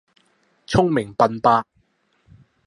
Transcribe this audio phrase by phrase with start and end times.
[0.65, 1.63] 聰明笨伯